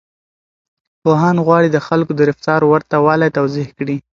پوهان 1.01 1.37
غواړي 1.45 1.69
د 1.71 1.77
خلکو 1.87 2.11
د 2.15 2.21
رفتار 2.29 2.61
ورته 2.71 2.95
والی 3.05 3.29
توضيح 3.37 3.67
کړي. 3.77 3.97